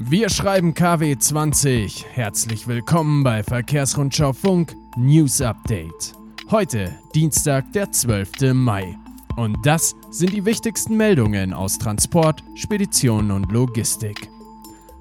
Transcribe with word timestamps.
Wir 0.00 0.28
schreiben 0.28 0.74
KW 0.74 1.18
20. 1.18 2.06
Herzlich 2.12 2.68
willkommen 2.68 3.24
bei 3.24 3.42
Verkehrsrundschau 3.42 4.32
Funk 4.32 4.76
News 4.96 5.40
Update. 5.40 6.14
Heute 6.52 6.94
Dienstag, 7.16 7.72
der 7.72 7.90
12. 7.90 8.54
Mai. 8.54 8.96
Und 9.36 9.58
das 9.66 9.96
sind 10.10 10.32
die 10.32 10.44
wichtigsten 10.44 10.96
Meldungen 10.96 11.52
aus 11.52 11.78
Transport, 11.78 12.44
Spedition 12.54 13.32
und 13.32 13.50
Logistik. 13.50 14.30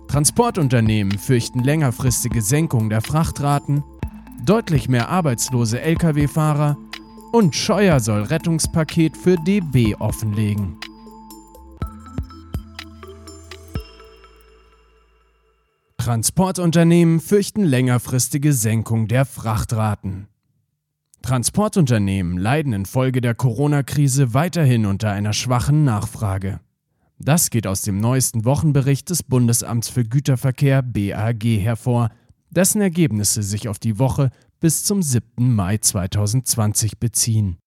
Transportunternehmen 0.08 1.20
fürchten 1.20 1.60
längerfristige 1.60 2.42
Senkung 2.42 2.90
der 2.90 3.02
Frachtraten, 3.02 3.84
deutlich 4.44 4.90
mehr 4.90 5.10
arbeitslose 5.10 5.80
Lkw-Fahrer 5.80 6.76
und 7.32 7.56
Scheuer 7.56 8.00
soll 8.00 8.24
Rettungspaket 8.24 9.16
für 9.16 9.36
DB 9.36 9.94
offenlegen. 9.94 10.80
Transportunternehmen 16.08 17.20
fürchten 17.20 17.66
längerfristige 17.66 18.54
Senkung 18.54 19.10
der 19.10 19.26
Frachtraten. 19.26 20.30
Transportunternehmen 21.22 22.38
leiden 22.38 22.72
infolge 22.72 23.20
der 23.20 23.36
Corona-Krise 23.36 24.34
weiterhin 24.34 24.86
unter 24.86 25.12
einer 25.12 25.34
schwachen 25.34 25.84
Nachfrage. 25.84 26.62
Das 27.20 27.50
geht 27.50 27.68
aus 27.68 27.82
dem 27.82 28.00
neuesten 28.00 28.46
Wochenbericht 28.46 29.10
des 29.10 29.22
Bundesamts 29.22 29.90
für 29.90 30.06
Güterverkehr 30.06 30.82
BAG 30.82 31.44
hervor, 31.44 32.12
dessen 32.52 32.80
Ergebnisse 32.80 33.44
sich 33.44 33.68
auf 33.68 33.78
die 33.78 34.00
Woche 34.00 34.30
bis 34.62 34.86
zum 34.86 35.02
7. 35.02 35.54
Mai 35.54 35.78
2020 35.78 37.00
beziehen. 37.00 37.58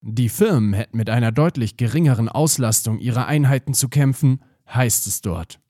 Die 0.00 0.30
Firmen 0.30 0.72
hätten 0.72 0.96
mit 0.96 1.10
einer 1.10 1.32
deutlich 1.32 1.76
geringeren 1.76 2.30
Auslastung 2.30 2.98
ihrer 2.98 3.26
Einheiten 3.26 3.74
zu 3.74 3.90
kämpfen, 3.90 4.40
heißt 4.66 5.06
es 5.06 5.20
dort. 5.20 5.60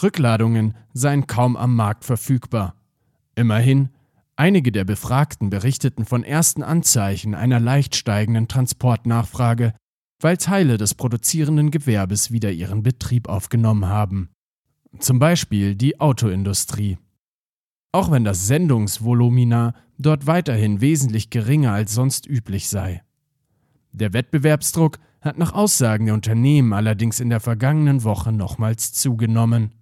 Rückladungen 0.00 0.74
seien 0.92 1.26
kaum 1.26 1.56
am 1.56 1.74
Markt 1.74 2.04
verfügbar. 2.04 2.74
Immerhin, 3.34 3.88
einige 4.36 4.72
der 4.72 4.84
Befragten 4.84 5.50
berichteten 5.50 6.04
von 6.04 6.24
ersten 6.24 6.62
Anzeichen 6.62 7.34
einer 7.34 7.60
leicht 7.60 7.96
steigenden 7.96 8.48
Transportnachfrage, 8.48 9.74
weil 10.20 10.36
Teile 10.36 10.78
des 10.78 10.94
produzierenden 10.94 11.70
Gewerbes 11.70 12.30
wieder 12.30 12.52
ihren 12.52 12.82
Betrieb 12.82 13.28
aufgenommen 13.28 13.86
haben. 13.86 14.30
Zum 14.98 15.18
Beispiel 15.18 15.74
die 15.74 16.00
Autoindustrie. 16.00 16.98
Auch 17.92 18.10
wenn 18.10 18.24
das 18.24 18.46
Sendungsvolumina 18.46 19.74
dort 19.98 20.26
weiterhin 20.26 20.80
wesentlich 20.80 21.30
geringer 21.30 21.72
als 21.72 21.94
sonst 21.94 22.26
üblich 22.26 22.68
sei. 22.68 23.02
Der 23.92 24.12
Wettbewerbsdruck 24.12 24.98
hat 25.20 25.38
nach 25.38 25.52
Aussagen 25.52 26.06
der 26.06 26.14
Unternehmen 26.14 26.72
allerdings 26.72 27.20
in 27.20 27.30
der 27.30 27.40
vergangenen 27.40 28.02
Woche 28.04 28.32
nochmals 28.32 28.92
zugenommen. 28.92 29.72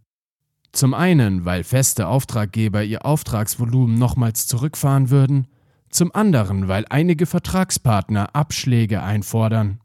Zum 0.73 0.95
einen, 0.95 1.45
weil 1.45 1.65
feste 1.65 2.07
Auftraggeber 2.07 2.85
ihr 2.85 3.05
Auftragsvolumen 3.05 3.97
nochmals 3.97 4.47
zurückfahren 4.47 5.11
würden, 5.11 5.49
zum 5.91 6.15
anderen, 6.15 6.69
weil 6.69 6.85
einige 6.89 7.27
Vertragspartner 7.27 8.35
Abschläge 8.35 9.03
einfordern. 9.03 9.81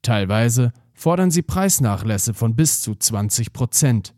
Teilweise 0.00 0.72
fordern 0.94 1.30
sie 1.30 1.42
Preisnachlässe 1.42 2.32
von 2.32 2.56
bis 2.56 2.80
zu 2.80 2.94
20 2.94 3.52
Prozent. 3.52 4.14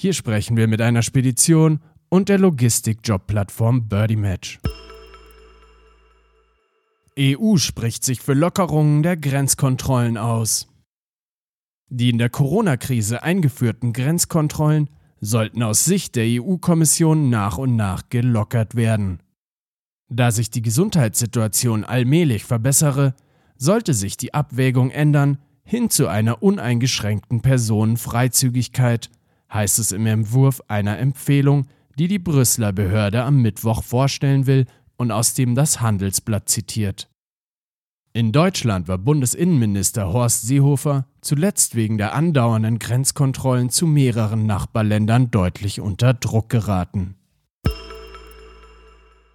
Hier 0.00 0.12
sprechen 0.12 0.56
wir 0.56 0.68
mit 0.68 0.80
einer 0.80 1.02
Spedition 1.02 1.80
und 2.08 2.28
der 2.28 2.38
Logistik-Job-Plattform 2.38 3.88
Birdie 3.88 4.14
Match. 4.14 4.60
EU 7.18 7.56
spricht 7.56 8.04
sich 8.04 8.20
für 8.20 8.34
Lockerungen 8.34 9.02
der 9.02 9.16
Grenzkontrollen 9.16 10.16
aus. 10.16 10.68
Die 11.88 12.10
in 12.10 12.18
der 12.18 12.30
Corona-Krise 12.30 13.24
eingeführten 13.24 13.92
Grenzkontrollen 13.92 14.90
sollten 15.20 15.62
aus 15.62 15.84
Sicht 15.84 16.16
der 16.16 16.24
EU-Kommission 16.26 17.28
nach 17.28 17.58
und 17.58 17.76
nach 17.76 18.08
gelockert 18.08 18.74
werden. 18.74 19.20
Da 20.08 20.30
sich 20.30 20.50
die 20.50 20.62
Gesundheitssituation 20.62 21.84
allmählich 21.84 22.44
verbessere, 22.44 23.14
sollte 23.56 23.94
sich 23.94 24.16
die 24.16 24.34
Abwägung 24.34 24.90
ändern 24.90 25.38
hin 25.62 25.90
zu 25.90 26.08
einer 26.08 26.42
uneingeschränkten 26.42 27.42
Personenfreizügigkeit, 27.42 29.10
heißt 29.52 29.78
es 29.78 29.92
im 29.92 30.06
Entwurf 30.06 30.62
einer 30.66 30.98
Empfehlung, 30.98 31.66
die 31.98 32.08
die 32.08 32.18
Brüsseler 32.18 32.72
Behörde 32.72 33.22
am 33.22 33.42
Mittwoch 33.42 33.84
vorstellen 33.84 34.46
will 34.46 34.66
und 34.96 35.12
aus 35.12 35.34
dem 35.34 35.54
das 35.54 35.80
Handelsblatt 35.80 36.48
zitiert. 36.48 37.09
In 38.12 38.32
Deutschland 38.32 38.88
war 38.88 38.98
Bundesinnenminister 38.98 40.12
Horst 40.12 40.42
Seehofer 40.42 41.06
zuletzt 41.20 41.76
wegen 41.76 41.96
der 41.96 42.12
andauernden 42.12 42.80
Grenzkontrollen 42.80 43.70
zu 43.70 43.86
mehreren 43.86 44.46
Nachbarländern 44.46 45.30
deutlich 45.30 45.80
unter 45.80 46.12
Druck 46.12 46.48
geraten. 46.48 47.14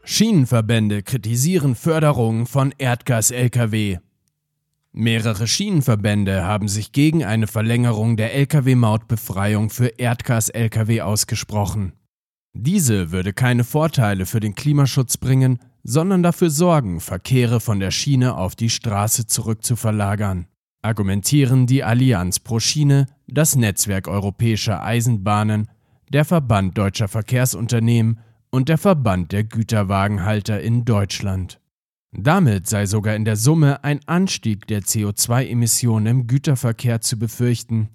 Schienenverbände 0.04 1.04
kritisieren 1.04 1.74
Förderung 1.76 2.48
von 2.48 2.74
Erdgas-Lkw. 2.78 4.00
Mehrere 4.92 5.48
Schienenverbände 5.48 6.44
haben 6.44 6.68
sich 6.68 6.92
gegen 6.92 7.24
eine 7.24 7.48
Verlängerung 7.48 8.18
der 8.18 8.36
Lkw-Mautbefreiung 8.36 9.70
für 9.70 9.88
Erdgas-Lkw 9.88 11.02
ausgesprochen. 11.02 11.94
Diese 12.54 13.12
würde 13.12 13.32
keine 13.32 13.64
Vorteile 13.64 14.26
für 14.26 14.42
den 14.42 14.54
Klimaschutz 14.54 15.18
bringen, 15.18 15.60
sondern 15.88 16.24
dafür 16.24 16.50
sorgen, 16.50 17.00
Verkehre 17.00 17.60
von 17.60 17.80
der 17.80 17.92
Schiene 17.92 18.36
auf 18.36 18.56
die 18.56 18.72
Straße 18.72 19.28
zurückzuverlagern, 19.28 20.48
argumentieren 20.82 21.68
die 21.68 21.84
Allianz 21.84 22.40
pro 22.40 22.60
Schiene, 22.60 23.06
das 23.28 23.56
Netzwerk 23.56 24.08
europäischer 24.08 24.84
Eisenbahnen, 24.84 25.68
der 26.12 26.26
Verband 26.26 26.76
deutscher 26.76 27.08
Verkehrsunternehmen 27.08 28.20
und 28.50 28.68
der 28.68 28.80
Verband 28.80 29.32
der 29.32 29.44
Güterwagenhalter 29.44 30.60
in 30.60 30.86
Deutschland. 30.86 31.62
Damit 32.12 32.68
sei 32.68 32.88
sogar 32.88 33.16
in 33.16 33.26
der 33.26 33.36
Summe 33.36 33.84
ein 33.84 34.00
Anstieg 34.08 34.66
der 34.68 34.82
CO2-Emissionen 34.82 36.08
im 36.08 36.28
Güterverkehr 36.28 37.02
zu 37.02 37.20
befürchten. 37.20 37.90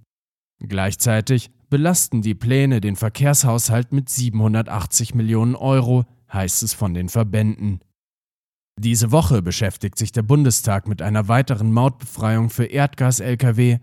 Gleichzeitig 0.61 1.51
belasten 1.71 2.23
die 2.23 2.35
Pläne 2.35 2.81
den 2.81 2.95
Verkehrshaushalt 2.95 3.93
mit 3.93 4.11
780 4.11 5.15
Millionen 5.15 5.57
Euro, 5.57 6.05
heißt 6.32 6.62
es 6.62 6.75
von 6.75 6.94
den 6.94 7.09
Verbänden. 7.09 7.81
Diese 8.79 9.12
Woche 9.12 9.43
beschäftigt 9.43 9.99
sich 9.99 10.12
der 10.12 10.23
Bundestag 10.23 10.88
mit 10.88 11.03
einer 11.03 11.29
weiteren 11.29 11.73
Mautbefreiung 11.73 12.49
für 12.49 12.65
Erdgas-Lkw. 12.65 13.79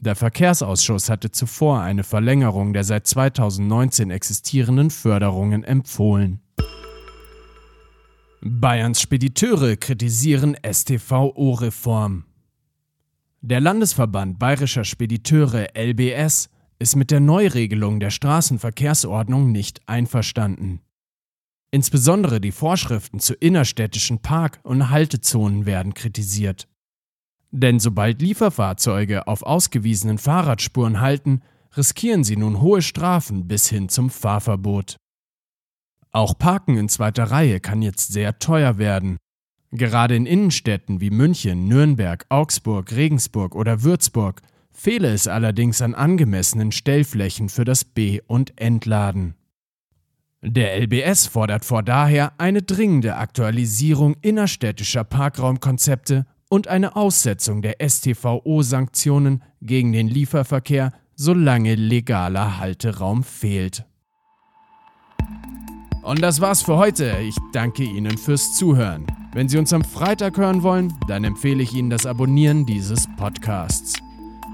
Der 0.00 0.14
Verkehrsausschuss 0.14 1.08
hatte 1.08 1.30
zuvor 1.30 1.80
eine 1.80 2.04
Verlängerung 2.04 2.72
der 2.72 2.84
seit 2.84 3.06
2019 3.06 4.10
existierenden 4.10 4.90
Förderungen 4.90 5.64
empfohlen. 5.64 6.40
Bayerns 8.40 9.00
Spediteure 9.00 9.76
kritisieren 9.76 10.56
STVO-Reform. 10.62 12.24
Der 13.40 13.60
Landesverband 13.60 14.38
Bayerischer 14.38 14.84
Spediteure 14.84 15.68
LBS 15.74 16.48
ist 16.78 16.96
mit 16.96 17.10
der 17.10 17.20
Neuregelung 17.20 17.98
der 17.98 18.10
Straßenverkehrsordnung 18.10 19.50
nicht 19.50 19.80
einverstanden. 19.86 20.80
Insbesondere 21.70 22.40
die 22.40 22.52
Vorschriften 22.52 23.20
zu 23.20 23.34
innerstädtischen 23.34 24.20
Park- 24.20 24.60
und 24.62 24.90
Haltezonen 24.90 25.66
werden 25.66 25.92
kritisiert. 25.92 26.66
Denn 27.50 27.78
sobald 27.78 28.22
Lieferfahrzeuge 28.22 29.26
auf 29.26 29.42
ausgewiesenen 29.42 30.18
Fahrradspuren 30.18 31.00
halten, 31.00 31.42
riskieren 31.76 32.24
sie 32.24 32.36
nun 32.36 32.60
hohe 32.60 32.82
Strafen 32.82 33.48
bis 33.48 33.68
hin 33.68 33.88
zum 33.88 34.10
Fahrverbot. 34.10 34.96
Auch 36.10 36.38
Parken 36.38 36.76
in 36.78 36.88
zweiter 36.88 37.24
Reihe 37.24 37.60
kann 37.60 37.82
jetzt 37.82 38.12
sehr 38.12 38.38
teuer 38.38 38.78
werden. 38.78 39.18
Gerade 39.70 40.16
in 40.16 40.24
Innenstädten 40.24 41.02
wie 41.02 41.10
München, 41.10 41.68
Nürnberg, 41.68 42.24
Augsburg, 42.30 42.92
Regensburg 42.92 43.54
oder 43.54 43.82
Würzburg 43.82 44.40
fehle 44.72 45.12
es 45.12 45.28
allerdings 45.28 45.82
an 45.82 45.94
angemessenen 45.94 46.72
Stellflächen 46.72 47.50
für 47.50 47.64
das 47.64 47.84
B- 47.84 48.20
und 48.26 48.58
Entladen. 48.58 49.34
Der 50.42 50.80
LBS 50.80 51.26
fordert 51.26 51.64
vor 51.64 51.82
daher 51.82 52.32
eine 52.38 52.62
dringende 52.62 53.16
Aktualisierung 53.16 54.14
innerstädtischer 54.22 55.02
Parkraumkonzepte 55.02 56.26
und 56.48 56.68
eine 56.68 56.94
Aussetzung 56.94 57.60
der 57.60 57.76
STVO-Sanktionen 57.80 59.42
gegen 59.60 59.92
den 59.92 60.06
Lieferverkehr, 60.06 60.92
solange 61.16 61.74
legaler 61.74 62.58
Halteraum 62.58 63.24
fehlt. 63.24 63.84
Und 66.02 66.22
das 66.22 66.40
war's 66.40 66.62
für 66.62 66.76
heute. 66.76 67.18
Ich 67.20 67.36
danke 67.52 67.82
Ihnen 67.82 68.16
fürs 68.16 68.56
Zuhören. 68.56 69.06
Wenn 69.34 69.48
Sie 69.48 69.58
uns 69.58 69.72
am 69.72 69.82
Freitag 69.82 70.38
hören 70.38 70.62
wollen, 70.62 70.94
dann 71.08 71.24
empfehle 71.24 71.64
ich 71.64 71.74
Ihnen 71.74 71.90
das 71.90 72.06
Abonnieren 72.06 72.64
dieses 72.64 73.08
Podcasts. 73.16 73.94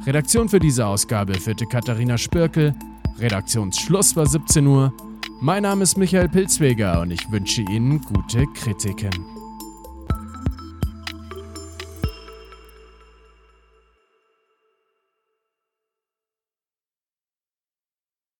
Redaktion 0.07 0.49
für 0.49 0.61
diese 0.61 0.87
Ausgabe 0.87 1.35
führte 1.35 1.67
Katharina 1.67 2.17
Spirkel. 2.17 2.75
Redaktionsschluss 3.19 4.17
war 4.17 4.27
17 4.27 4.67
Uhr. 4.67 4.93
Mein 5.41 5.65
Name 5.65 5.83
ist 5.83 5.99
Michael 5.99 6.29
Pilzweger 6.29 7.01
und 7.01 7.11
ich 7.11 7.31
wünsche 7.31 7.63
Ihnen 7.63 8.01
gute 8.01 8.47
Kritiken. 8.55 9.13